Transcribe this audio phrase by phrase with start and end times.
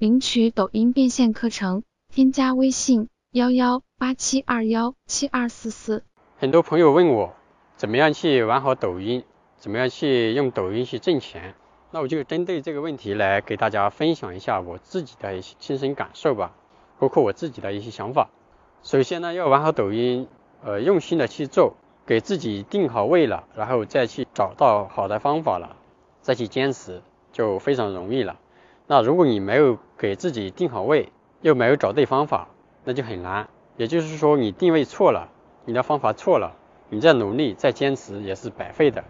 [0.00, 6.04] 领取抖音变现课程，添加微信幺幺八七二幺七二四四。
[6.38, 7.34] 很多朋友问我，
[7.76, 9.24] 怎么样去玩好抖音？
[9.58, 11.54] 怎么样去用抖音去挣钱？
[11.90, 16.54] 那我就针对这个问题来给大家分享一下我自己的一些亲身感受吧，
[16.98, 18.30] 包括我自己的一些想法。
[18.82, 20.26] 首先呢，要玩好抖音，
[20.64, 21.74] 呃，用心的去做，
[22.06, 25.76] 给自己定好位了，然后再去找到好的方法了，
[26.22, 28.38] 再去坚持，就非常容易了。
[28.90, 31.12] 那如果你没有给自己定好位，
[31.42, 32.48] 又没有找对方法，
[32.82, 33.48] 那就很难。
[33.76, 35.28] 也就是说，你定位错了，
[35.64, 36.56] 你的方法错了，
[36.88, 39.04] 你再努力再坚持也是白费的。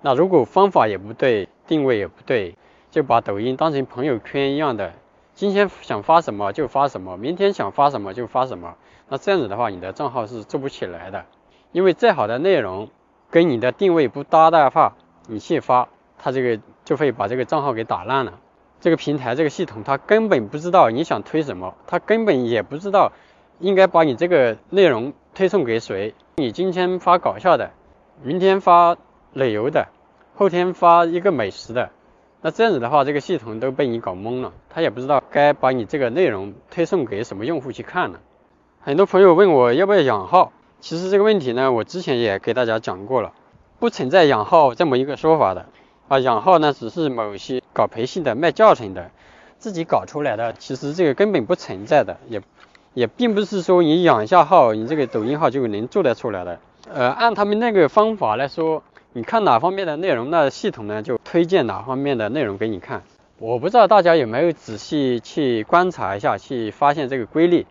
[0.00, 2.56] 那如果方法也不对，定位也不对，
[2.90, 4.94] 就把抖音当成朋友圈一样的，
[5.34, 8.76] 今天想发什么就发什么，明天想发什么就发什么。
[9.10, 11.26] 那这样子的话，你的账号是做不起来的。
[11.72, 12.88] 因为再好的内容
[13.28, 18.40] 跟你的定位不搭的话，你去发，它这个就会把这个账号给打烂了。
[18.80, 23.12] 这个平台这个系统，它根本不知道你想推什么，它根本也不知道
[23.58, 26.14] 应该把你这个内容推送给谁。
[26.36, 27.70] 你今天发搞笑的，
[28.22, 28.96] 明天发
[29.32, 29.88] 旅游的，
[30.36, 31.90] 后天发一个美食的，
[32.40, 38.20] 那这样子的话，这个系统都被你搞懵了，它也不知道该把你这个内容推送给什么用户去看了。
[38.80, 43.32] 很多朋友问我要不要养号，其实这个问题呢，我之前也给大家讲过了，
[43.80, 45.66] 不存在养号这么一个说法的。
[46.08, 49.10] 啊，养号呢，只是某些搞培训的、卖教程的
[49.58, 52.40] 自己搞出来的，其实这个根本不存在的，也
[52.94, 56.58] 也并不是说你养一下号，你这个抖音号就能做得出来的。
[56.90, 63.02] 呃，按他们那个方法来说，你看哪方面的内容，那系统呢就推荐哪方面的内容给你看。
[63.38, 67.66] 我不知道大家有没有仔细去观察一下，去发现这个规律。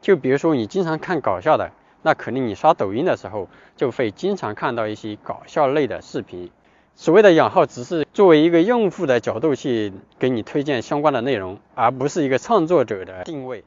[0.00, 1.70] 就比如说你经常看搞笑的，
[2.02, 6.50] 那肯定你刷抖音的时候就会经常看到一些搞笑类的视频。
[6.98, 13.64] 所谓的养号，只是作为一个用户的角度去给你推荐相关的内容，而不是一个创作者的定位。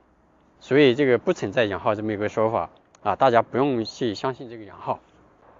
[0.59, 2.71] 所以这个不存在养号这么一个说法
[3.03, 4.99] 啊，大家不用去相信这个养号。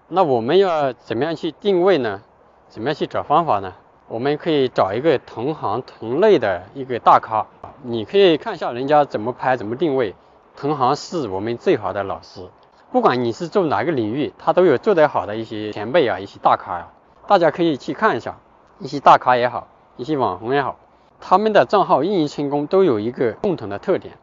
[0.08, 2.22] 那我们要怎么样去定位呢？
[2.68, 3.72] 怎么样去找方法呢？
[4.08, 7.46] 我们可以找一个同行同类的一个大咖，
[7.84, 10.16] 你可以看一下人家怎么拍，怎么定位。
[10.56, 12.48] 同行是我们最好的老师，
[12.90, 16.88] 不管你是做哪个领域，他都有做得好的一些前辈啊，一些大咖呀。
[17.30, 18.40] 大家可以去看一下，
[18.80, 20.80] 一些大咖也好，一些网红也好，
[21.20, 24.14] 他们的账号运营成功都有一个共同的特点，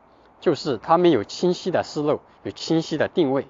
[0.42, 3.48] 就是他们有清晰的思路，有清晰的定位，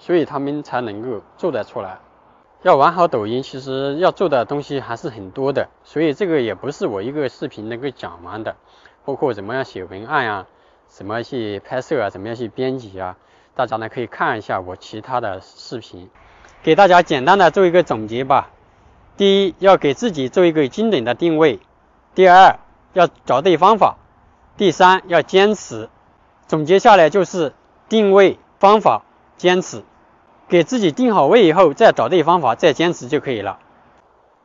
[0.00, 2.00] 所以他们才能够做得出来。
[2.62, 8.56] 要玩好抖音，其实要做的东西还是很多的，所以这个也不是我一个视频能够讲完的，
[9.04, 10.46] 包括怎么样写文案呀，
[10.88, 13.16] 怎么去拍摄啊，怎么样去编辑啊，
[13.54, 16.10] 大家呢可以看一下我其他的视频，
[16.64, 18.50] 给大家简单的做一个总结吧。
[19.16, 21.58] 第一，要给自己做一个精准的定位；
[22.14, 22.58] 第二，
[22.92, 23.96] 要找对方法；
[24.56, 25.88] 第三，要坚持。
[26.46, 27.52] 总结下来就是
[27.88, 29.02] 定位、方法、
[29.36, 29.82] 坚持。
[30.48, 33.58] 给自己定好位以后，再找对方法，再坚持就可以了。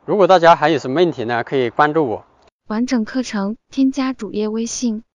[0.04, 2.24] 如果大家还有什么问题呢，可以关注我。
[2.66, 5.04] 完整课程添加主页微信。